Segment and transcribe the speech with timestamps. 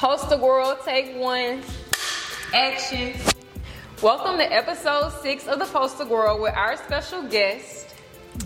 [0.00, 1.60] Poster Gworl, take one.
[2.54, 3.12] Action.
[4.00, 7.94] Welcome to episode six of the Poster Gworl with our special guest,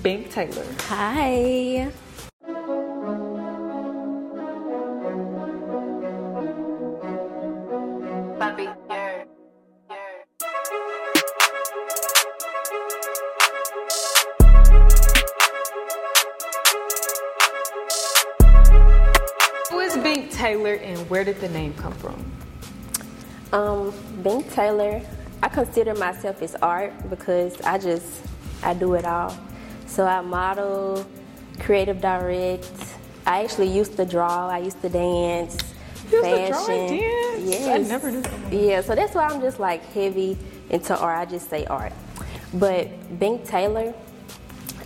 [0.02, 0.66] Bink Taylor.
[0.88, 1.92] Hi.
[21.24, 22.22] Where did the name come from?
[23.52, 25.00] Um, Bink Taylor,
[25.42, 28.22] I consider myself as art because I just
[28.62, 29.34] I do it all.
[29.86, 31.06] So I model,
[31.60, 32.70] creative direct.
[33.26, 34.48] I actually used to draw.
[34.50, 35.56] I used to dance.
[36.10, 36.52] You used to fashion.
[36.52, 37.42] draw and dance?
[37.42, 37.68] Yes.
[37.68, 38.52] I never knew that.
[38.52, 40.36] Yeah, so that's why I'm just like heavy
[40.68, 41.26] into art.
[41.26, 41.94] I just say art.
[42.52, 43.94] But Bink Taylor,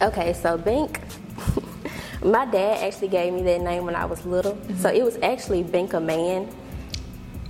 [0.01, 1.01] okay, so Bink,
[2.23, 4.55] my dad actually gave me that name when I was little.
[4.55, 4.77] Mm-hmm.
[4.77, 6.49] So it was actually Bink man.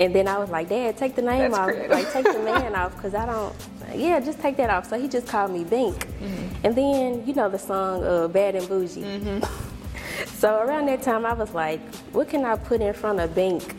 [0.01, 1.67] And then I was like, Dad, take the name That's off.
[1.67, 1.91] creative.
[1.91, 3.53] Like, take the man off, because I don't,
[3.97, 4.89] yeah, just take that off.
[4.89, 6.07] So he just called me Bink.
[6.07, 6.67] Mm-hmm.
[6.67, 9.43] And then, you know, the song uh, Bad and Bougie.
[10.27, 11.81] So around that time, I was like,
[12.13, 13.75] what can I put in front of Bink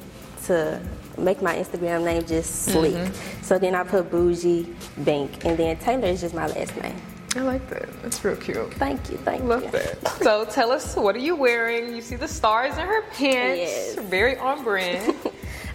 [0.45, 0.81] to
[1.17, 2.95] make my Instagram name just sleek?
[2.95, 3.43] Mm-hmm.
[3.43, 6.95] So then I put Bougie, Bink, and then Taylor is just my last name.
[7.35, 7.87] I like that.
[8.01, 8.73] That's real cute.
[8.75, 9.69] Thank you, thank Love you.
[9.71, 10.23] Love that.
[10.23, 11.95] So tell us, what are you wearing?
[11.95, 13.59] You see the stars in her pants.
[13.59, 13.95] Yes.
[13.99, 15.15] Very on brand.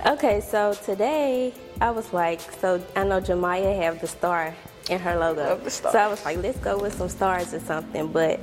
[0.07, 4.55] Okay, so today I was like, so I know Jemiah have the star
[4.91, 5.45] in her logo.
[5.45, 5.93] Love the star.
[5.93, 8.09] So I was like, let's go with some stars or something.
[8.09, 8.39] But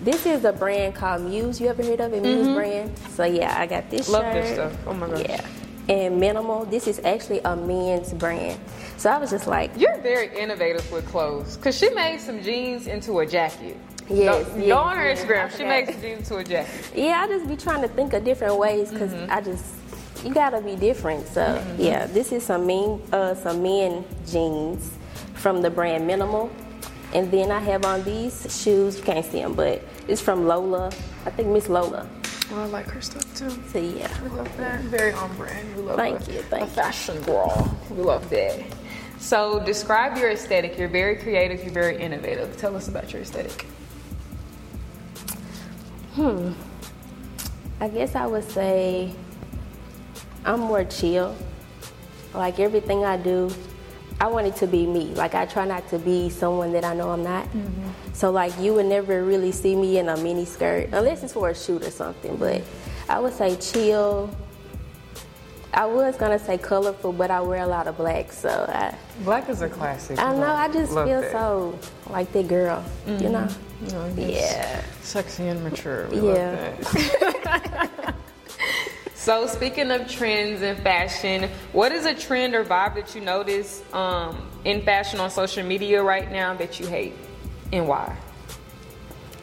[0.00, 1.60] this is a brand called Muse.
[1.60, 2.20] You ever heard of it?
[2.20, 2.98] Muse brand.
[3.10, 4.12] So yeah, I got this Mm-hmm.
[4.12, 4.34] Love shirt.
[4.42, 4.86] this stuff.
[4.88, 5.20] Oh my gosh.
[5.20, 5.46] Yeah.
[5.88, 6.64] And minimal.
[6.64, 8.58] This is actually a men's brand.
[8.96, 11.56] So I was just like, You're very innovative with clothes.
[11.58, 13.76] Cause she made some jeans into a jacket.
[14.08, 15.56] Yes, Go, yes, go on her yes, Instagram.
[15.56, 16.90] She makes jeans into a jacket.
[16.94, 19.30] yeah, I just be trying to think of different ways because Mm-hmm.
[19.32, 19.64] I just
[20.24, 21.26] you gotta be different.
[21.26, 24.90] So yeah, this is some men uh, some men jeans
[25.34, 26.50] from the brand Minimal,
[27.12, 28.96] and then I have on these shoes.
[28.98, 30.88] You can't see them, but it's from Lola.
[31.26, 32.08] I think Miss Lola.
[32.50, 33.50] Oh, I like her stuff too.
[33.72, 34.80] So yeah, We love that.
[34.82, 35.74] Very on brand.
[35.76, 36.72] We love Thank a, you, thank a you.
[36.72, 37.76] fashion girl.
[37.90, 38.60] We love that.
[39.18, 40.76] So describe your aesthetic.
[40.78, 41.62] You're very creative.
[41.64, 42.56] You're very innovative.
[42.58, 43.66] Tell us about your aesthetic.
[46.14, 46.52] Hmm.
[47.80, 49.14] I guess I would say
[50.44, 51.34] I'm more chill.
[52.34, 53.50] Like everything I do,
[54.20, 55.06] I want it to be me.
[55.14, 57.46] Like I try not to be someone that I know I'm not.
[57.46, 58.12] Mm-hmm.
[58.12, 61.50] So like you would never really see me in a mini skirt unless it's for
[61.50, 62.36] a shoot or something.
[62.36, 62.62] But
[63.08, 64.30] I would say chill.
[65.72, 69.48] I was gonna say colorful, but I wear a lot of black, so I, Black
[69.48, 70.20] is a classic.
[70.20, 71.32] I know I just feel that.
[71.32, 73.32] so like that girl, you mm-hmm.
[73.32, 73.48] know?
[73.82, 74.84] You know, just Yeah.
[75.02, 76.08] Sexy and mature.
[76.08, 78.12] We Yeah.
[79.26, 79.50] love that.
[79.50, 83.82] so speaking of trends in fashion, what is a trend or vibe that you notice
[83.92, 87.14] um, in fashion on social media right now that you hate,
[87.72, 88.16] and why?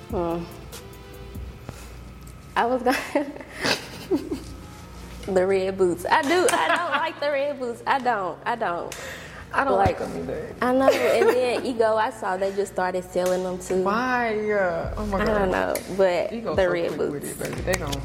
[0.09, 0.43] Hmm.
[2.55, 2.97] I was gonna
[5.25, 6.05] the red boots.
[6.09, 6.47] I do.
[6.51, 7.81] I don't like the red boots.
[7.87, 8.37] I don't.
[8.45, 8.93] I don't.
[9.53, 10.55] I don't Like- like them either.
[10.61, 10.89] I know.
[10.89, 13.83] And then Ego, I saw they just started selling them too.
[13.83, 14.33] Why?
[14.35, 14.93] Yeah.
[14.97, 15.29] Oh my god.
[15.29, 17.37] I don't know, but You go the so red quick boots.
[17.37, 17.61] with it, baby.
[17.61, 18.01] They gon'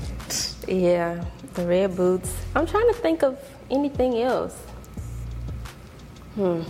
[0.68, 1.24] Yeah,
[1.56, 2.34] the red boots.
[2.54, 3.38] I'm trying to think of
[3.70, 4.54] anything else.
[6.34, 6.62] Hmm.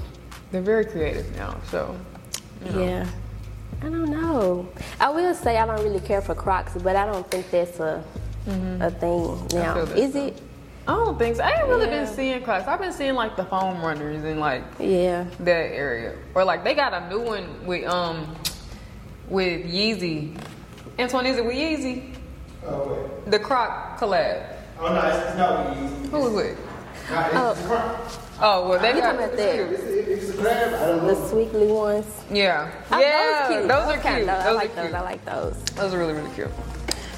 [0.52, 1.97] They're very creative now, so.
[2.64, 3.06] Yeah,
[3.82, 4.69] I don't know.
[5.00, 8.02] I will say I don't really care for Crocs, but I don't think that's a
[8.80, 9.76] a thing now.
[9.78, 10.26] Is that, Is though.
[10.26, 10.41] it?
[10.86, 11.42] I don't think so.
[11.42, 12.04] I ain't really Yeah.
[12.04, 12.68] been seeing Crocs.
[12.68, 15.24] I've been seeing like the foam runners and like Yeah.
[15.41, 18.36] that area, or like they got a new one with um
[19.28, 20.38] with Yeezy.
[20.98, 22.14] Antoine, is it with Yeezy?
[22.64, 22.88] Oh,
[23.24, 23.30] wait.
[23.32, 24.47] The Croc collab.
[24.78, 26.10] Oh, no, it's, it's not what you use.
[26.10, 26.59] Who is it?
[27.10, 27.70] Nah, it's, it's,
[28.38, 29.59] Oh well, they You got talking about that?
[29.59, 29.82] it's,
[30.28, 30.75] it's a crab.
[30.75, 32.06] I don't The sweetly ones.
[32.31, 33.47] yeah, Oh, yeah.
[33.48, 33.69] those cute.
[33.69, 34.26] Those are Okay, cute.
[34.26, 34.84] no, I Those like are those.
[34.84, 34.94] cute.
[34.94, 35.54] I like those.
[35.76, 36.50] Those are really really cute.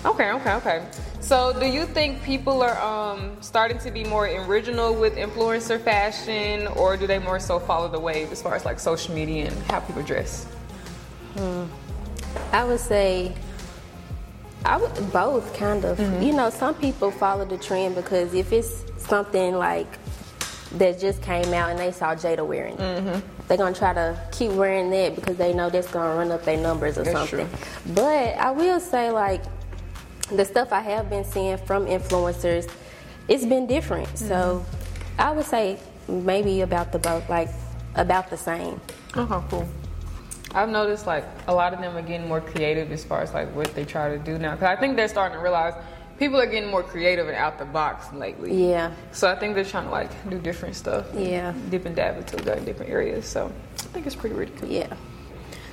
[0.05, 0.87] Okay, okay, okay.
[1.21, 6.69] So, do you think people are um, starting to be more original with influencer fashion,
[6.69, 9.57] or do they more so follow the wave as far as like social media and
[9.65, 10.47] how people dress?
[12.53, 13.35] I would say
[14.65, 15.99] I would both kind of.
[15.99, 16.23] Mm-hmm.
[16.23, 19.87] You know, some people follow the trend because if it's something like
[20.73, 23.21] that just came out and they saw Jada wearing it, mm-hmm.
[23.47, 26.59] they're gonna try to keep wearing that because they know that's gonna run up their
[26.59, 27.49] numbers or That's something.
[27.95, 29.43] But I will say like
[30.31, 32.71] the stuff I have been seeing from influencers,
[33.29, 34.19] it's been different.
[34.19, 35.21] So mm-hmm.
[35.21, 35.79] I would say
[36.09, 37.49] maybe about the both, like
[37.95, 38.81] about the same.
[39.15, 39.69] Oh, okay, cool.
[40.55, 43.55] I've noticed like a lot of them are getting more creative as far as like
[43.55, 44.55] what they try to do now.
[44.55, 45.75] Cause I think they're starting to realize
[46.19, 48.71] people are getting more creative and out the box lately.
[48.71, 48.93] Yeah.
[49.13, 51.07] So I think they're trying to like do different stuff.
[51.15, 51.53] Yeah.
[51.71, 53.27] Dip and dab into different areas.
[53.27, 54.69] So I think it's pretty really cool.
[54.69, 54.93] Yeah.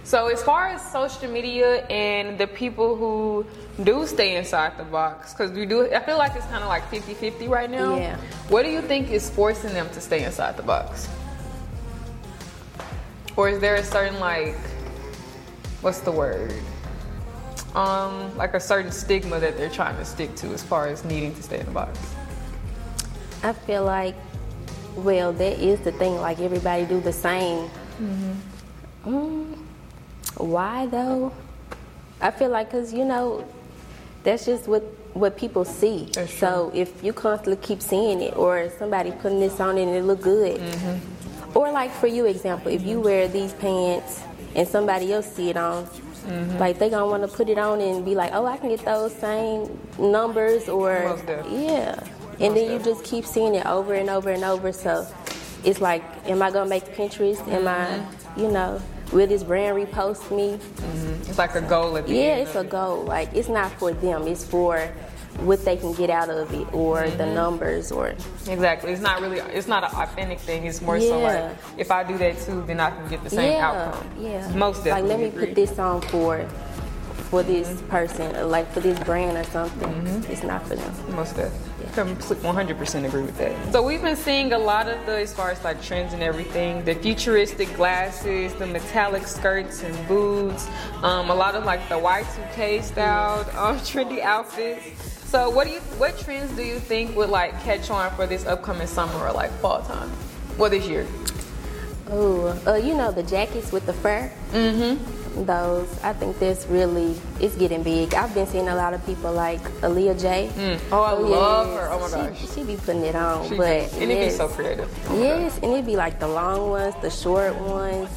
[0.03, 3.43] So as far as social media and the people who
[3.83, 6.83] do stay inside the box, because we do, I feel like it's kind of like
[6.91, 7.97] 50-50 right now.
[7.97, 8.17] Yeah.
[8.49, 11.09] What do you think is forcing them to stay inside the box?
[13.37, 14.55] Or is there a certain like,
[15.81, 16.53] what's the word?
[17.75, 21.35] Um, like a certain stigma that they're trying to stick to as far as needing
[21.35, 21.99] to stay in the box.
[23.43, 24.15] I feel like,
[24.95, 26.15] well, that is the thing.
[26.15, 27.69] Like everybody do the same.
[29.05, 29.57] Mm,
[30.37, 31.33] why though?
[32.21, 33.45] I feel like, cause you know,
[34.23, 34.81] that's just what
[35.13, 36.09] what people see.
[36.27, 40.21] So if you constantly keep seeing it, or somebody putting this on and it look
[40.21, 41.11] good, Mm-hmm.
[41.55, 44.21] Or like for you example, if you wear these pants
[44.55, 45.85] and somebody else see it on.
[45.85, 46.57] Mm-hmm.
[46.57, 48.83] Like they gonna want to put it on and be like, oh, I can get
[48.83, 51.99] those same numbers, or Most yeah.
[52.39, 54.71] And then you just keep seeing it over and over and over.
[54.71, 55.07] So
[55.63, 57.39] it's like, am I gonna make Pinterest?
[57.47, 58.39] Am Mm-hmm.
[58.39, 58.81] I, you know,
[59.11, 60.59] will this brand repost me?
[61.29, 62.47] It's like a goal at the Yeah, end.
[62.47, 63.03] it's of a goal.
[63.03, 64.27] Like it's not for them.
[64.27, 64.89] It's for
[65.39, 67.17] what they can get out of it, or Mm-hmm.
[67.17, 68.09] the numbers, or
[68.47, 68.91] Exactly.
[68.91, 69.39] It's not really.
[69.39, 70.65] It's not an authentic thing.
[70.65, 73.51] It's more so like if I do that too, then I can get the same
[73.53, 74.07] yeah, outcome.
[74.19, 74.47] yeah.
[74.55, 75.47] Most Like let me agree.
[75.47, 76.45] put this on for
[77.29, 77.87] for this Mm-hmm.
[77.89, 80.23] person, like for this brand or something.
[80.29, 80.93] It's not for them.
[81.15, 81.71] Most definitely.
[81.93, 83.71] Complete 100% agree with that.
[83.71, 86.83] So we've been seeing a lot of the, as far as like trends and everything,
[86.83, 90.67] the futuristic glasses, the metallic skirts and boots,
[91.03, 95.14] um, a lot of like the Y2K styled um, trendy outfits.
[95.35, 98.45] So what do you, what trends do you think would like catch on for this
[98.45, 100.09] upcoming summer or like fall time?
[100.57, 101.05] Well, this year.
[102.09, 104.31] Oh, uh, you know the jackets with the fur.
[104.53, 105.43] Mm-hmm.
[105.43, 108.13] Those, I think that's really, it's getting big.
[108.13, 110.79] I've been seeing a lot of people like Aaliyah J.
[110.93, 111.79] Oh, I love yes.
[111.81, 111.89] her.
[111.91, 112.55] Oh my She- gosh.
[112.55, 114.89] She, be putting it on, She but and it'd be so creative.
[115.09, 118.09] Oh Yes, and it'd be like the long ones, the short ones.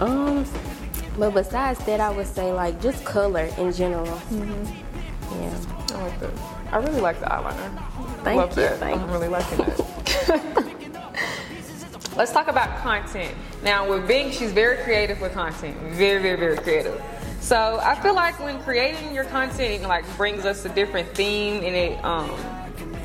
[0.00, 0.44] Um,
[1.18, 4.04] but besides that, I would say like just color in general.
[4.04, 4.82] Mm-hmm.
[6.06, 6.32] Like that.
[6.72, 7.82] I really like the eyeliner.
[8.22, 8.78] Thank Love you, that.
[8.78, 9.80] thank I'm really liking it.
[12.16, 13.34] Let's talk about content.
[13.62, 15.76] Now with Bink, she's very creative with content.
[15.92, 17.02] Very, very, very creative.
[17.40, 21.62] So I feel like when creating your content, it like brings us a different theme
[21.62, 22.30] and it um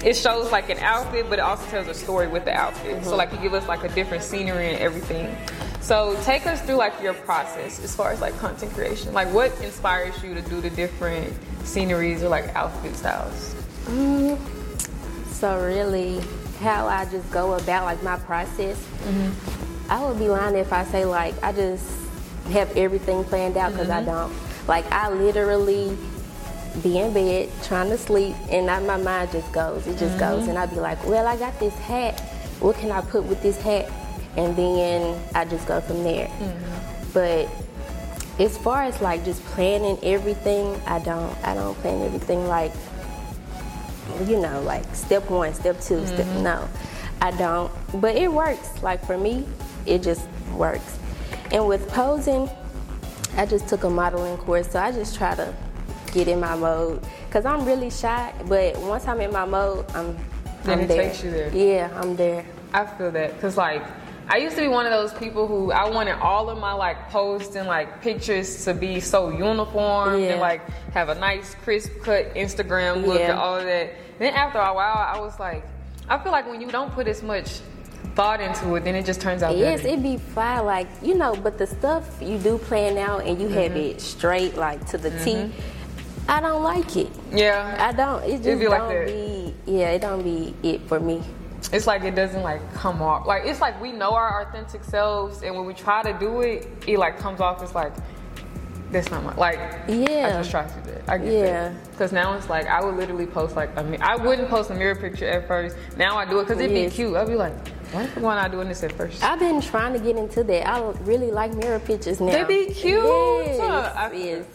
[0.04, 3.04] it shows like an outfit, but it also tells a story with the outfit.
[3.04, 3.18] So mm-hmm.
[3.18, 5.36] like you give us like a different scenery and everything.
[5.82, 9.14] So take us through like your process as far as like content creation.
[9.14, 11.34] Like what inspires you to do the different
[11.64, 13.56] sceneries or like outfit styles?
[13.86, 14.40] Mm,
[15.28, 16.22] so really,
[16.60, 19.92] how I just go about like my process, mm-hmm.
[19.92, 21.86] I would be lying if I say like I just
[22.52, 24.34] have everything planned out because I don't.
[24.68, 25.98] Like I literally
[26.82, 29.86] be in bed trying to sleep, and I, my mind just goes.
[29.88, 30.50] It just goes, mm-hmm.
[30.52, 32.20] and I'd be like, well, I got this hat.
[32.60, 33.90] What can I put with this hat?
[34.38, 36.28] And then I just go from there.
[36.28, 37.12] Mm-hmm.
[37.14, 37.50] But
[38.40, 41.36] as far as like just planning everything, I don't.
[41.46, 42.72] I don't plan everything like
[44.26, 46.44] you know, like step one, step 2 step mm-hmm.
[46.44, 46.70] no,
[47.22, 47.72] I don't.
[48.00, 48.82] But it works.
[48.82, 49.46] Like for me,
[49.86, 51.00] it just works.
[51.52, 52.50] And with posing,
[53.36, 55.54] I just took a modeling course, so I just try to
[56.12, 57.02] get in my mode.
[57.30, 60.16] Cause I'm really shy, but once I'm in my mode, I'm,
[60.64, 61.04] Then I'm it there.
[61.04, 61.50] takes you there.
[61.54, 62.46] Yeah, I'm there.
[62.74, 63.84] I feel that because like
[64.30, 67.10] I used to be one of those people who I wanted all of my like
[67.10, 70.32] posts and like pictures to be so uniform Yeah.
[70.34, 70.62] and like
[70.94, 73.32] have a nice crisp cut Instagram look Yeah.
[73.32, 73.92] and all of that.
[74.20, 75.64] Then after a while, I was like,
[76.08, 77.60] I feel like when you don't put as much
[78.16, 79.96] thought into it, then it just turns out Yes, better.
[79.96, 83.48] it be fine, like you know, but the stuff you do plan out and you
[83.50, 83.98] have Mm-hmm.
[83.98, 85.52] it straight, like to the T.
[86.32, 87.10] I don't like it.
[87.32, 88.24] yeah, I don't.
[88.24, 89.06] It just It be don't that.
[89.08, 89.54] be.
[89.66, 91.22] Yeah, it don't be it for me.
[91.74, 93.28] it's like it doesn't like come off.
[93.28, 96.68] Like it's like we know our authentic selves, and when we try to do it,
[96.88, 97.94] it like comes off as like
[98.92, 99.60] that's not my like.
[99.88, 100.28] Yeah.
[100.28, 101.10] I just try to do that.
[101.10, 101.44] I get Yeah.
[101.70, 101.92] that.
[101.92, 104.96] Because now it's like I would literally post like a I wouldn't post a mirror
[104.96, 105.76] picture at first.
[105.98, 106.92] Now I do it because it'd Yes.
[106.92, 107.16] be cute.
[107.16, 107.54] I'd be like,
[107.92, 109.22] why the fuck am I not doing this at first?
[109.24, 110.66] I've been trying to get into that.
[110.68, 112.32] I really like mirror pictures now.
[112.32, 113.04] They be cute.
[113.04, 113.60] Yes,
[113.96, 114.46] I- yes.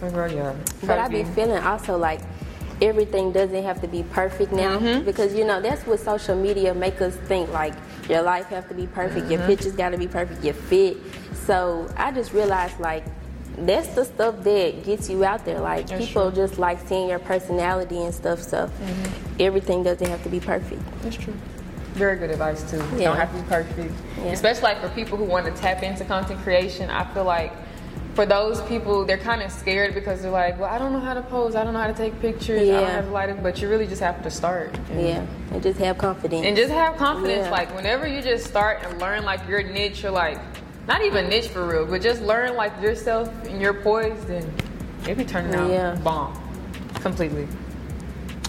[0.00, 0.54] Girl, yeah.
[0.82, 2.20] But I've been feeling also like
[2.80, 5.04] everything doesn't have to be perfect now Mm-hmm.
[5.04, 7.74] because you know that's what social media make us think like
[8.08, 9.32] your life have to be perfect, Mm-hmm.
[9.32, 10.96] your pictures got to be perfect, your fit.
[11.44, 13.04] So I just realized like
[13.58, 15.60] that's the stuff that gets you out there.
[15.60, 16.46] Like That's people true.
[16.46, 18.40] just like seeing your personality and stuff.
[18.40, 18.70] So
[19.38, 20.80] everything doesn't have to be perfect.
[21.02, 21.34] That's true.
[21.94, 22.78] Very good advice too.
[22.96, 23.08] Yeah.
[23.08, 23.92] Don't have to be perfect.
[24.18, 24.24] Yeah.
[24.26, 26.88] Especially like for people who want to tap into content creation.
[26.88, 27.52] I feel like
[28.14, 31.14] for those people, they're kind of scared because they're like, well, I don't know how
[31.14, 32.90] to pose, I don't know how to take pictures, I don't Yeah.
[32.90, 34.76] have lighting, but you really just have to start.
[34.90, 36.44] And, Yeah, and just have confidence.
[36.46, 37.44] And just have confidence.
[37.46, 37.50] Yeah.
[37.50, 40.38] Like whenever you just start and learn like your niche or like
[40.88, 44.50] not even niche for real, but just learn like yourself and your poise, then
[45.06, 45.94] it be turning out Yeah.
[46.02, 46.34] bomb.
[47.00, 47.46] Completely.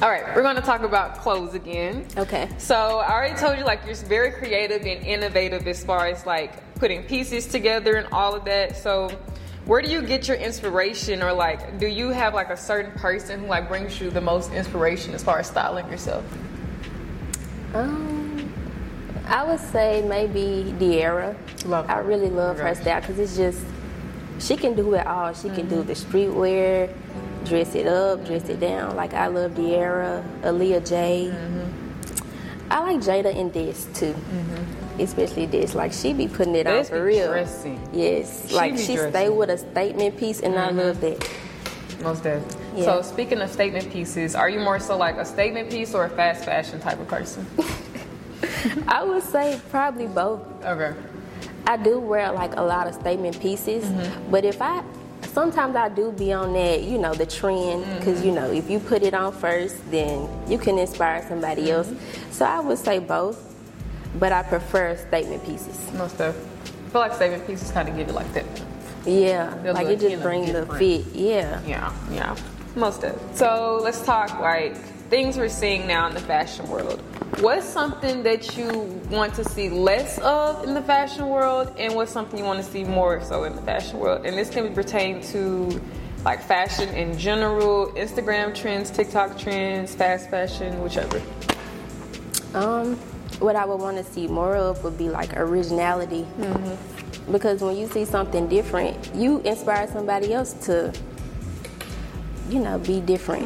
[0.02, 2.08] All right, we're gonna talk about clothes again.
[2.18, 2.50] okay.
[2.58, 6.74] So I already told you like you're very creative and innovative as far as like
[6.76, 8.76] putting pieces together and all of that.
[8.76, 9.12] So
[9.72, 13.40] where do you get your inspiration or like do you have like a certain person
[13.40, 16.26] who like brings you the most inspiration as far as styling yourself?
[17.74, 18.52] Um,
[19.28, 21.38] I would say maybe De'Ara.
[21.64, 23.64] Love I really love her style because it's just
[24.40, 25.32] she can do it all.
[25.32, 25.76] She can Mm-hmm.
[25.76, 26.94] do the streetwear,
[27.46, 28.98] dress it up, dress it down.
[28.98, 31.32] Like I love De'Ara, Aaliyah J.
[31.32, 31.81] Mm-hmm.
[32.72, 35.02] I like Jada in this too, mm-hmm.
[35.02, 37.28] especially this, Like she be putting it on for real.
[37.28, 37.86] dressing.
[37.92, 39.12] Yes, She like she dressing.
[39.12, 40.78] stay with a statement piece, and I mm-hmm.
[40.78, 41.30] love that.
[42.02, 42.80] Most definitely.
[42.82, 42.86] Yeah.
[42.86, 46.10] So speaking of statement pieces, are you more so like a statement piece or a
[46.10, 47.46] fast fashion type of person?
[48.88, 50.42] I would say probably both.
[50.64, 50.98] Okay.
[51.68, 54.32] I do wear like a lot of statement pieces, mm-hmm.
[54.32, 54.82] but if I
[55.34, 58.80] sometimes I do be on that, you know, the trend because you know if you
[58.80, 61.88] put it on first, then you can inspire somebody else.
[61.88, 62.32] Mm-hmm.
[62.32, 63.40] So I would say both,
[64.20, 65.92] but I prefer statement pieces.
[65.94, 66.50] Most definitely.
[66.52, 68.46] I feel like statement pieces kind of give it like that.
[69.06, 71.06] Yeah, They'll like look, it just brings the fit.
[71.14, 71.62] Yeah.
[71.66, 72.36] Yeah, yeah.
[72.76, 73.38] Most of it.
[73.38, 74.78] So let's talk like
[75.12, 77.02] things we're seeing now in the fashion world.
[77.42, 78.70] What's something that you
[79.10, 82.72] want to see less of in the fashion world, and what's something you want to
[82.72, 84.26] see more so in the fashion world?
[84.26, 85.82] And this can pertain to
[86.24, 91.22] like fashion in general, Instagram trends, TikTok trends, fast fashion, whichever.
[92.54, 92.96] Um,
[93.40, 96.26] what I would want to see more of would be like originality.
[97.30, 100.94] Because when you see something different, you inspire somebody else to,
[102.52, 103.46] you know, be different.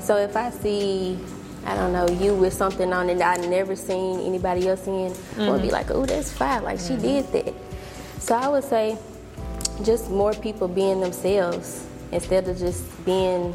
[0.00, 1.18] So if I see,
[1.66, 5.12] I don't know, you with something on it that I never seen anybody else in,
[5.36, 6.62] would be like, oh, that's fine.
[6.62, 7.54] Like she did that.
[8.18, 8.96] So I would say,
[9.84, 13.54] just more people being themselves instead of just being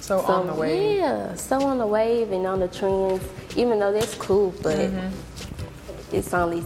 [0.00, 0.98] So so, on the wave.
[0.98, 3.22] Yeah, so on the wave and on the trends,
[3.56, 6.14] even though that's cool, but Mm-hmm.
[6.16, 6.64] it's only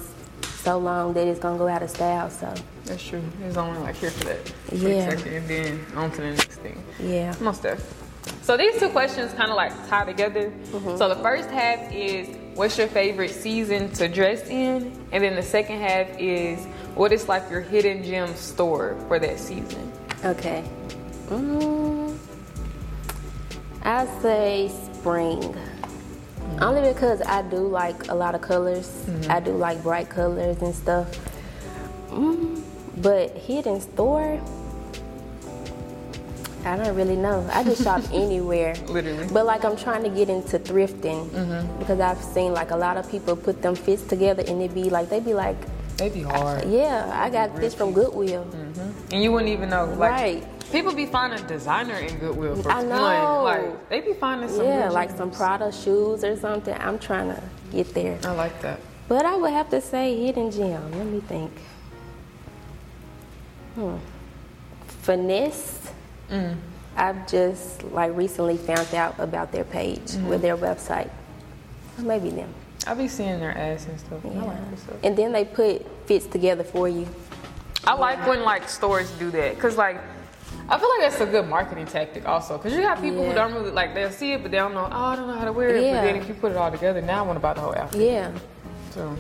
[0.66, 2.28] so long that it's gonna go out of style.
[2.28, 2.52] So
[2.87, 3.23] That's true.
[3.44, 5.08] It's only like here for that quick Yeah.
[5.11, 6.82] second, and then on to the next thing.
[6.99, 7.94] yeah, Most definitely.
[8.42, 10.52] So these two questions kind of like tie together.
[10.73, 15.42] So the first half is what's your favorite season to dress in, and then the
[15.42, 16.58] second half is
[16.96, 19.92] what is like your hidden gem store for that season.
[20.25, 20.64] okay.
[21.28, 22.16] Mm,
[23.82, 25.54] I say spring.
[26.60, 28.88] Only because I do like a lot of colors.
[29.28, 31.08] I do like bright colors and stuff.
[32.10, 32.62] Mm,
[32.98, 34.40] but hidden store,
[36.64, 37.46] I don't really know.
[37.52, 38.75] I just shop anywhere.
[38.88, 39.28] Literally.
[39.32, 41.78] But like I'm trying to get into thrifting Mm-hmm.
[41.78, 44.90] because I've seen like a lot of people put them fits together and it be
[44.90, 45.56] like they be like,
[45.98, 48.46] They be hard, yeah, I got this from Goodwill.
[49.12, 49.84] and you wouldn't even know.
[49.86, 50.44] Like, Right.
[50.73, 53.42] People be finding designer in Goodwill for I know.
[53.44, 53.44] one.
[53.44, 54.64] Like they be finding some.
[54.64, 56.75] Yeah, like some Prada shoes or something.
[56.78, 57.42] I'm trying to
[57.73, 58.18] get there.
[58.25, 58.80] I like that.
[59.08, 60.90] But I would have to say hidden gem.
[60.92, 61.52] Let me think.
[63.76, 63.96] Hmm.
[65.02, 65.92] Finesse.
[66.30, 66.56] Mm.
[66.96, 70.28] I've just like recently found out about their page Mm-hmm.
[70.28, 71.11] with their website.
[71.99, 72.52] Maybe them.
[72.87, 74.20] I be seeing their ads and stuff.
[74.25, 74.42] Yeah.
[74.42, 74.96] like stuff.
[75.04, 77.06] And then they put fits together for you.
[77.87, 80.00] I like when like stores do that, cause like
[80.68, 83.54] I feel like that's a good marketing tactic also, cause you got people who don't
[83.54, 84.88] really like they'll see it, but they don't know.
[84.90, 85.82] Oh, I don't know how to wear it.
[85.85, 85.94] Yeah.
[85.94, 87.75] But then if you put it all together, now I want to buy the whole
[87.75, 88.00] outfit.
[88.00, 88.32] Yeah,
[88.90, 89.16] So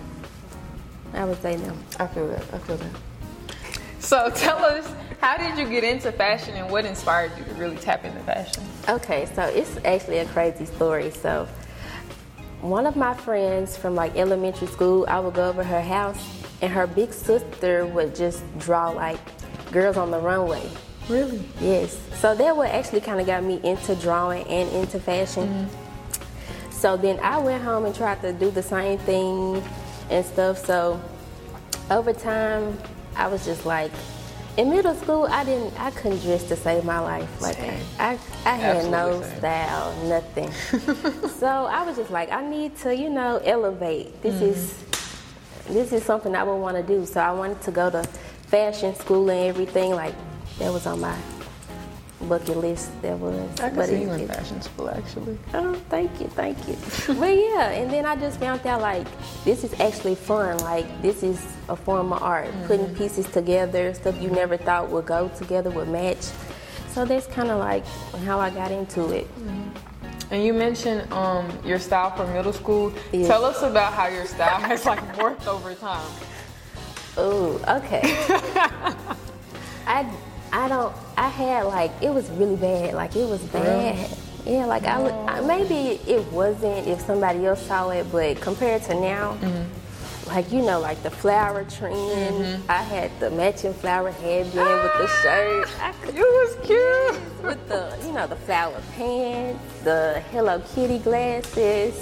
[1.14, 1.78] I would say them.
[2.00, 2.42] I feel that.
[2.52, 2.90] I feel that.
[4.00, 7.76] So tell us, how did you get into fashion, and what inspired you to really
[7.76, 8.64] tap into fashion?
[8.88, 11.10] Okay, so it's actually a crazy story.
[11.12, 11.48] So,
[12.60, 16.18] one of my friends from like elementary school, I would go over her house,
[16.60, 19.20] and her big sister would just draw like
[19.70, 20.68] girls on the runway.
[21.08, 21.42] Really?
[21.60, 21.98] Yes.
[22.14, 25.48] So that what actually kind of got me into drawing and into fashion.
[25.48, 26.70] Mm-hmm.
[26.72, 29.62] So then I went home and tried to do the same thing
[30.10, 30.64] and stuff.
[30.64, 31.00] So
[31.90, 32.76] over time,
[33.16, 33.92] I was just like,
[34.56, 37.42] in middle school, I didn't, I couldn't dress to save my life.
[37.42, 37.80] Like Same.
[37.98, 39.38] I, I had no same.
[39.38, 40.50] style, nothing.
[41.28, 44.22] so I was just like, I need to, you know, elevate.
[44.22, 44.44] This mm-hmm.
[44.44, 47.04] is, this is something I would want to do.
[47.04, 48.02] So I wanted to go to
[48.48, 49.90] fashion school and everything.
[49.90, 50.14] Like
[50.58, 51.16] that was on my
[52.22, 53.34] bucket list that was.
[53.60, 55.38] I But see it- you in it- fashion school actually.
[55.54, 56.76] Oh, thank you, thank you.
[57.20, 59.06] but yeah, and then I just found out like
[59.44, 60.58] this is actually fun.
[60.58, 65.06] Like this is a form of art, putting pieces together, stuff you never thought would
[65.06, 66.24] go together would match.
[66.92, 67.84] So that's kind of like
[68.24, 69.26] how I got into it.
[70.30, 72.92] And you mentioned um, your style from middle school.
[73.12, 73.28] Yeah.
[73.28, 76.10] Tell us about how your style has like morphed over time.
[77.18, 78.00] Oh, okay.
[79.86, 80.10] I
[80.52, 80.94] I don't.
[81.16, 82.94] I had like it was really bad.
[82.94, 84.10] Like it was bad.
[84.44, 88.82] Yeah, like I, look- I maybe it wasn't if somebody else saw it, but compared
[88.84, 90.28] to now, mm-hmm.
[90.28, 91.94] like you know, like the flower trend.
[91.96, 92.70] Mm-hmm.
[92.70, 95.68] I had the matching flower headband with the shirt.
[95.82, 97.42] I could, You was cute.
[97.42, 102.00] with the you know the flower pants, the Hello Kitty glasses.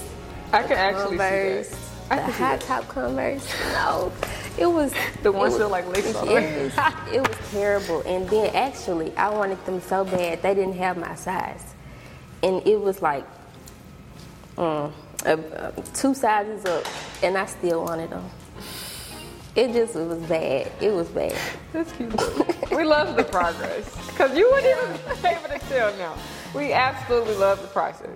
[0.52, 1.74] I can actually Converse, see
[2.10, 2.22] that.
[2.22, 3.48] I the high top Converse.
[3.72, 4.12] No,
[4.58, 4.92] it was
[5.22, 6.76] The ones was- that like lace on Yes,
[7.12, 8.02] it was terrible.
[8.06, 11.74] And then actually, I wanted them so bad they didn't have my size,
[12.42, 13.24] and it was like
[14.56, 14.90] uh,
[15.94, 16.84] two sizes up,
[17.22, 18.24] and I still wanted them.
[19.56, 20.70] It just it was bad.
[20.80, 21.36] It was bad.
[21.72, 22.12] That's cute.
[22.72, 26.16] we love the progress because you wouldn't even be able to tell now.
[26.54, 28.08] We absolutely love the process.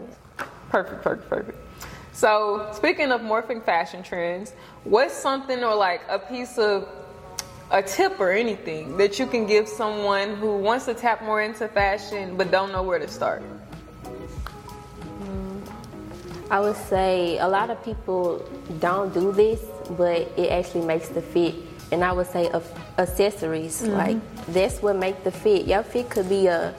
[0.71, 1.59] Perfect, perfect, perfect.
[2.19, 6.89] So, speaking of morphing fashion trends, what's something or like a piece of
[7.71, 11.69] a tip or anything that you can give someone who wants to tap more into
[11.69, 13.45] fashion but don't know where to start?
[16.51, 18.45] I would say a lot of people
[18.81, 21.55] don't do this, but it actually makes the fit.
[21.93, 22.51] And I would say
[22.99, 23.93] accessories, mm-hmm.
[23.93, 25.69] like that's what make the fit.
[25.69, 26.75] Your fit could be a,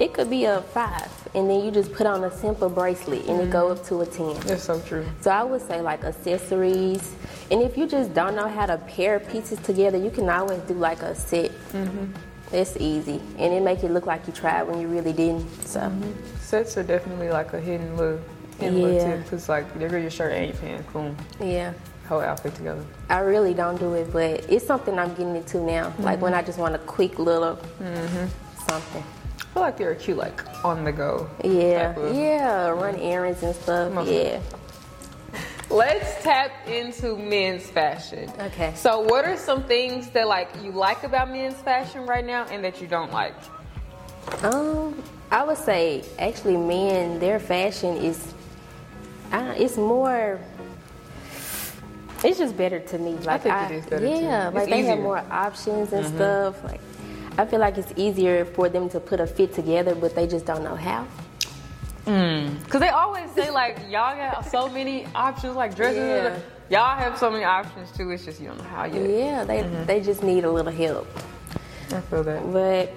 [0.00, 3.38] it could be a five, and then you just put on a simple bracelet and
[3.38, 3.52] it mm-hmm.
[3.52, 4.34] go up to a ten.
[4.40, 5.06] That's so true.
[5.20, 7.14] So I would say like accessories,
[7.50, 10.74] and if you just don't know how to pair pieces together, you can always do
[10.74, 11.50] like a set.
[11.72, 12.06] Mm-hmm.
[12.52, 15.48] It's easy, and it make it look like you tried when you really didn't.
[15.64, 15.80] So.
[15.80, 16.12] Mm-hmm.
[16.40, 18.18] Sets are definitely like a hidden little,
[18.58, 19.16] hidden little Yeah.
[19.16, 21.74] tip because like there go your shirt and your pants, boom, Yeah.
[22.08, 22.82] whole outfit together.
[23.08, 25.92] I really don't do it, but it's something I'm getting into now.
[26.00, 27.58] Like when I just want a quick little
[28.66, 29.04] something.
[29.50, 31.28] I feel like they're cute, like on the go.
[31.42, 33.92] Yeah, yeah, run errands and stuff.
[33.92, 34.40] Most- Yeah.
[35.68, 38.28] Let's tap into men's fashion.
[38.40, 38.72] Okay.
[38.74, 42.64] So, what are some things that like you like about men's fashion right now, and
[42.64, 43.34] that you don't like?
[44.42, 48.34] Um, I would say actually, men, their fashion is,
[49.32, 50.40] I don't, it's more.
[52.24, 53.12] It's just better to me.
[53.14, 54.12] Like think it is better, too.
[54.12, 56.62] yeah, It's like they have more options and stuff.
[56.64, 56.80] Like
[57.38, 60.46] I feel like it's easier for them to put a fit together, but they just
[60.46, 61.06] don't know how.
[62.04, 65.98] Because they always say like y'all got so many options, like dresses.
[65.98, 66.38] Yeah.
[66.70, 68.10] Y'all have so many options too.
[68.10, 69.08] It's just you don't know how yet.
[69.08, 71.06] Yeah, they they just need a little help.
[71.92, 72.52] I feel that.
[72.52, 72.88] But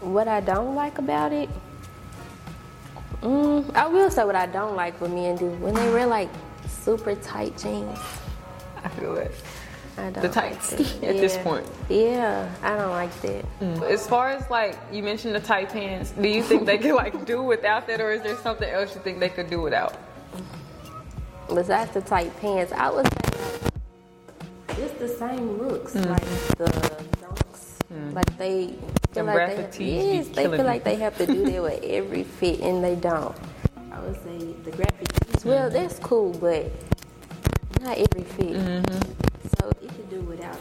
[0.00, 1.48] what I don't like about it,
[3.22, 6.28] mm, I will say what I don't like what men do when they wear like
[6.68, 7.98] super tight jeans.
[8.82, 9.30] I feel that.
[10.08, 11.66] The tights, like at this point.
[11.88, 13.44] Yeah, I don't like that.
[13.60, 13.82] Mm.
[13.82, 17.24] As far as like you mentioned the tight pants, do you think they could like
[17.26, 19.96] do without that, or is there something else you think they could do without?
[21.48, 23.30] Besides the tight pants, I would say
[24.78, 26.08] it's the same looks, mm.
[26.08, 26.24] like
[26.56, 27.78] the dunks.
[27.92, 28.14] Mm.
[28.14, 28.74] Like they
[29.12, 30.62] feel like they have, yes, they feel me.
[30.62, 33.36] like they have to do that with every fit, and they don't.
[33.92, 35.44] I would say the graphic tees.
[35.44, 35.74] Well, mm-hmm.
[35.74, 36.70] that's cool, but
[37.82, 38.54] not every fit.
[38.54, 39.29] Could
[40.20, 40.58] do without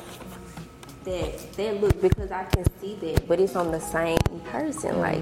[1.04, 5.00] that that look because I can see that, but it's on the same person.
[5.00, 5.22] Like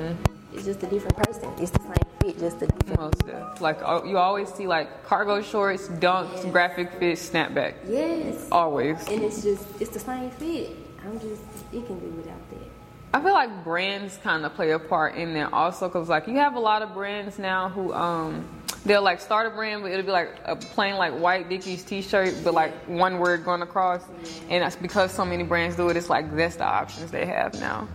[0.54, 1.52] it's just a different person.
[1.60, 3.00] It's the same fit, just a different.
[3.00, 7.76] Most of like uh, you always see like cargo shorts, dunks, graphic fit, snapback.
[7.88, 8.47] Yes.
[8.52, 9.08] Always.
[9.08, 10.76] And it's just it's the same fit.
[11.06, 12.69] I'm just it can do without that.
[13.13, 16.36] I feel like brands kind of play a part in that also because like you
[16.36, 18.45] have a lot of brands now who um
[18.85, 22.35] they'll like start a brand but it'll be like a plain like white Dickies t-shirt
[22.43, 24.03] but like one word going across
[24.49, 27.53] and that's because so many brands do it it's like that's the options they have
[27.55, 27.87] now.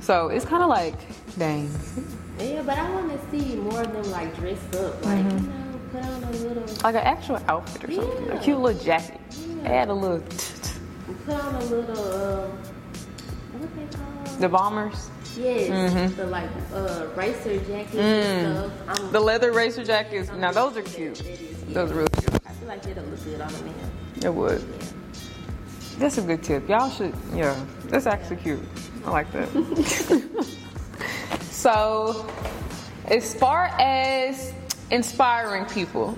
[0.00, 0.94] So it's kind of like
[1.38, 1.70] dang.
[2.38, 5.80] Yeah, but I want to see more of them like dressed up, like you know,
[5.92, 8.30] put on a little, Like an actual outfit or something.
[8.30, 9.20] A cute little jacket.
[9.64, 10.20] Add a little
[11.26, 12.50] put on a little, um,
[13.52, 14.36] what they call?
[14.38, 15.10] the bombers.
[15.36, 19.00] Yes, the like uh, racer jackets and stuff.
[19.00, 20.30] I'm, The leather racer jackets.
[20.32, 21.16] Now those are cute.
[21.16, 21.74] that is, yeah.
[21.74, 22.34] Those are really cute.
[22.46, 23.90] I feel like it'll look good on a man.
[24.22, 24.60] It would.
[24.60, 24.86] Yeah.
[25.98, 26.68] That's a good tip.
[26.68, 27.62] Y'all should, yeah.
[27.84, 28.60] That's actually cute.
[29.04, 30.46] I like that.
[31.50, 32.26] so,
[33.06, 34.52] as far as
[34.90, 36.16] inspiring people,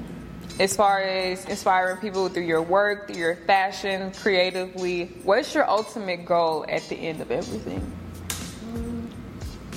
[0.61, 6.27] as far as inspiring people through your work, through your fashion, creatively, what's your ultimate
[6.27, 7.91] goal at the end of everything?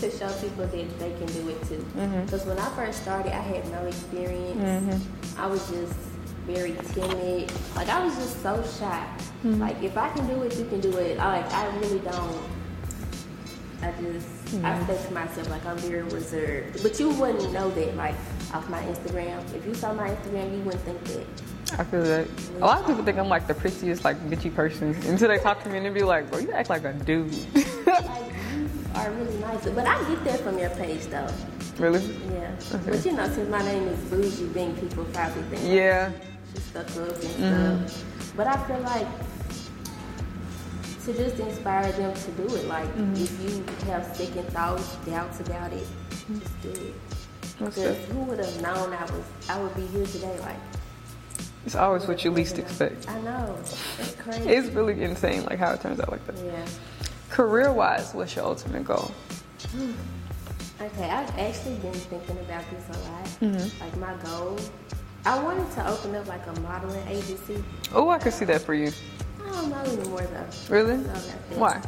[0.09, 1.85] To show people that they can do it too.
[1.97, 2.25] Mm-hmm.
[2.25, 5.03] Because when I first started, I had no experience.
[5.37, 5.93] I was just
[6.45, 7.51] very timid.
[7.75, 9.07] Like I was just so shy.
[9.43, 9.61] Mm-hmm.
[9.61, 11.19] Like if I can do it, you can do it.
[11.19, 12.41] I, like I really don't.
[13.81, 14.85] I just I Mm-hmm.
[14.93, 16.83] say to myself like I'm very reserved.
[16.83, 18.15] But you wouldn't know that like
[18.53, 19.41] off my Instagram.
[19.55, 21.79] If you saw my Instagram, you wouldn't think that.
[21.79, 22.27] I feel that.
[22.57, 25.63] A lot of people think I'm like the prettiest, like bitchy person until they talk
[25.63, 27.33] to me and they be like, "Bro, you act like a dude."
[27.87, 28.05] Like
[28.95, 29.65] are really nice.
[29.65, 31.27] But I get that from your page though.
[31.77, 32.01] really?
[32.33, 32.51] Yeah.
[32.73, 32.91] Okay.
[32.91, 36.11] But you know, since my name is Bougie, Bink, people probably think Yeah.
[36.53, 37.87] she's stuck up and Mm-hmm.
[37.87, 38.33] stuff.
[38.37, 39.07] But I feel like
[41.05, 42.65] to just inspire them to do it.
[42.67, 43.13] Like Mm-hmm.
[43.23, 45.87] if you have second thoughts, doubts about it,
[46.39, 46.93] just do it.
[47.59, 50.37] Because who would have known I was I would be here today?
[50.41, 50.57] Like
[51.65, 53.07] It's always what you least expect.
[53.09, 53.55] I know.
[53.99, 54.49] It's crazy.
[54.49, 56.37] It's really insane, like how it turns out like that.
[56.43, 56.65] yeah.
[57.35, 59.11] Career-wise, what's your ultimate goal?
[60.79, 63.25] Okay, I've actually been thinking about this a lot.
[63.41, 63.83] Mm-hmm.
[63.83, 64.57] Like my goal,
[65.25, 67.61] I wanted to open up like a modeling agency.
[67.93, 68.89] Oh, I can see that for you.
[69.45, 70.73] I don't know anymore though.
[70.73, 70.95] Really?
[70.95, 71.57] No, about that.
[71.57, 71.81] Why?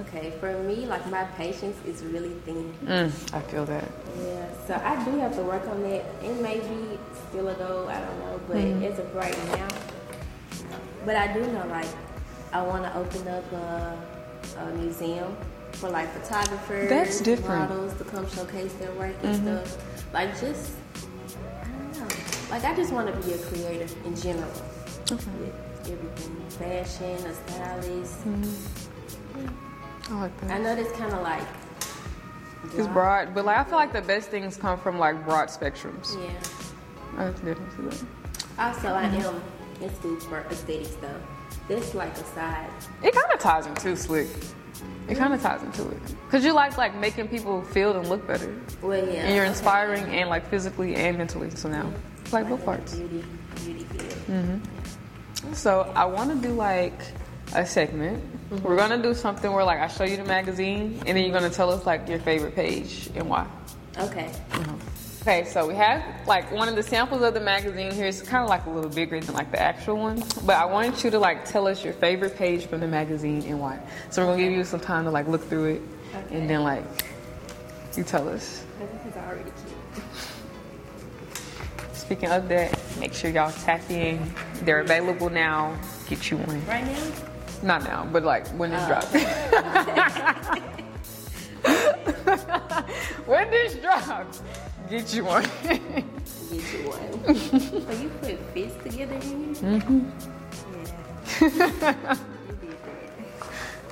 [0.00, 2.74] Okay, for me, like my patience is really thin.
[2.84, 3.90] Mm, I feel that.
[4.22, 6.04] Yeah, so I do have to work on that.
[6.22, 6.98] It may be
[7.30, 8.82] still a goal, I don't know, but Mm-hmm.
[8.84, 9.68] as of right now,
[11.06, 11.86] but I do know like
[12.56, 13.98] I want to open up a,
[14.60, 15.36] a museum
[15.72, 17.68] for like photographers, That's different.
[17.68, 17.74] Mm-hmm.
[17.74, 20.14] models to come showcase their work and stuff.
[20.14, 20.72] Like just,
[21.62, 22.16] I don't know.
[22.48, 24.50] Like I just want to be a creator in general
[25.10, 28.16] with everything, fashion, a stylist.
[30.08, 30.50] I like that.
[30.52, 31.46] I know that's kind of like.
[32.74, 36.16] It's broad, but like I feel like the best things come from like broad spectrums.
[36.18, 37.22] Yeah.
[37.22, 38.04] I definitely see that.
[38.58, 39.42] Also, I am
[39.82, 41.20] in school for aesthetics though.
[41.68, 42.70] That's like a side.
[43.02, 44.28] It kind of ties into slick.
[45.08, 45.48] It kind of mm-hmm.
[45.48, 49.22] ties into it because you like like making people feel and look better, Well, yeah.
[49.24, 49.50] and you're okay.
[49.50, 51.50] inspiring and like physically and mentally.
[51.50, 52.96] So now, it's like both parts.
[52.96, 53.24] Beauty,
[53.64, 53.84] beauty.
[54.28, 55.52] Mm-hmm.
[55.54, 57.00] So I want to do like
[57.54, 58.22] a segment.
[58.50, 58.66] Mm-hmm.
[58.66, 61.50] We're gonna do something where like I show you the magazine, and then you're gonna
[61.50, 63.46] tell us like your favorite page and why.
[63.98, 64.30] Okay.
[65.28, 68.06] Okay, so we have like one of the samples of the magazine here.
[68.06, 71.02] It's kind of like a little bigger than like the actual one, but I want
[71.02, 73.80] you to like tell us your favorite page from the magazine and why.
[74.10, 75.82] So we're gonna give you some time to like look through it,
[76.14, 76.36] Okay.
[76.38, 76.84] and then like
[77.96, 78.64] you tell us.
[78.78, 80.04] This is already cute.
[81.92, 84.32] Speaking of that, make sure y'all tap in.
[84.62, 85.76] They're available now.
[86.08, 86.64] Get you one.
[86.66, 87.12] Right now?
[87.64, 88.86] Not now, but like when it Oh.
[88.86, 89.12] drops.
[93.26, 94.40] when this drops,
[94.88, 95.42] get you one.
[95.64, 95.80] Get
[96.50, 97.34] you one.
[97.50, 99.80] so you put fists together in here?
[99.80, 100.10] Mm-hmm.
[101.40, 102.16] Yeah.
[102.48, 102.98] you did that.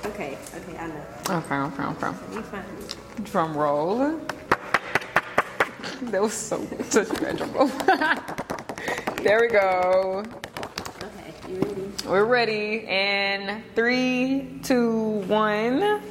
[0.05, 1.03] Okay, okay, I know.
[1.29, 2.13] okay, okay, okay.
[2.33, 3.23] You find it.
[3.25, 4.19] Drum roll.
[6.03, 7.67] That was so such a drum roll.
[9.23, 10.23] there we go.
[11.01, 11.91] Okay, you ready?
[12.05, 12.85] We're ready.
[12.87, 16.01] And three, two, one.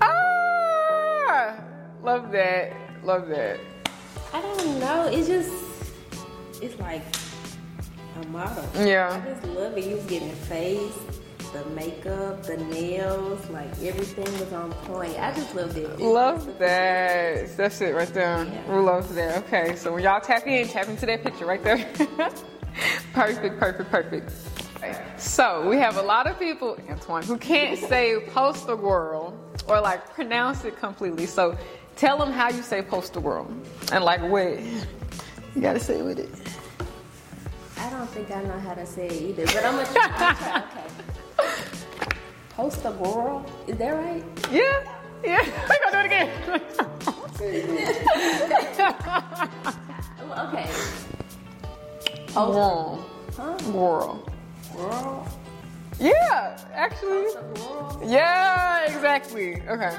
[0.00, 1.54] Ah!
[2.02, 2.81] Love that.
[3.04, 3.58] Love that.
[4.32, 5.06] I don't know.
[5.06, 5.52] It's just,
[6.62, 7.02] it's like
[8.22, 8.64] a model.
[8.74, 9.20] Yeah.
[9.24, 9.84] I just love it.
[9.84, 10.98] You was getting the face,
[11.52, 15.18] the makeup, the nails, like everything was on point.
[15.18, 15.98] I just loved it.
[15.98, 17.56] Love that.
[17.56, 18.44] That's it right there.
[18.44, 18.72] Yeah.
[18.72, 19.44] We love that.
[19.44, 21.78] Okay, so when y'all tap in, tap into that picture right there.
[23.12, 24.32] perfect, perfect, perfect.
[25.20, 29.38] So we have a lot of people, Antoine, who can't say poster girl
[29.68, 31.26] or like pronounce it completely.
[31.26, 31.56] So
[31.96, 33.50] tell them how you say poster world
[33.92, 34.58] and like what
[35.54, 36.30] you gotta say with it.
[37.78, 40.62] I don't think I know how to say it either, but I'm gonna try.
[41.38, 41.52] Okay.
[42.50, 43.44] Post a girl.
[43.66, 44.24] Is that right?
[44.50, 44.84] Yeah,
[45.24, 45.42] yeah.
[45.68, 46.30] We gonna do it again.
[50.32, 50.66] Okay.
[52.34, 53.04] World.
[53.36, 53.56] Huh?
[53.70, 54.30] World.
[54.76, 55.28] Girl.
[56.00, 57.26] Yeah, actually.
[57.54, 57.98] Post.
[58.06, 59.60] Yeah, exactly.
[59.68, 59.94] Okay.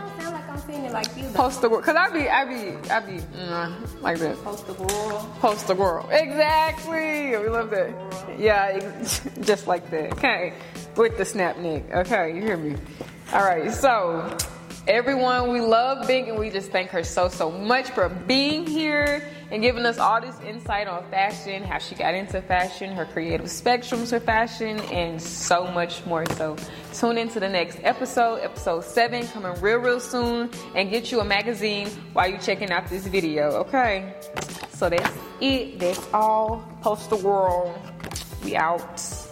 [0.73, 1.33] Like I'm saying it like you.
[1.33, 4.37] Post the world, cause I be, I be, I be mm, like that.
[4.43, 5.35] Post a girl.
[5.39, 7.37] Post the world, exactly.
[7.37, 7.93] We love that.
[8.39, 8.79] Yeah,
[9.41, 10.13] just like that.
[10.13, 10.53] Okay,
[10.95, 11.83] with the snap neck.
[11.93, 12.75] Okay, you hear me?
[13.33, 13.71] All right.
[13.71, 14.37] So,
[14.87, 19.27] everyone, we love Bink, and we just thank her so, so much for being here
[19.51, 23.45] and giving us all this insight on fashion, how she got into fashion, her creative
[23.45, 26.25] spectrums for fashion, and so much more.
[26.31, 26.57] So,
[26.93, 31.25] tune into the next episode, episode seven, coming real, real soon, and get you a
[31.25, 33.51] magazine while you're checking out this video.
[33.51, 34.13] Okay.
[34.73, 35.79] So that's it.
[35.79, 36.67] That's all.
[36.81, 37.73] Post the world.
[38.43, 39.22] We out.